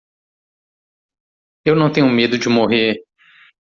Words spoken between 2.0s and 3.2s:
medo de morrer.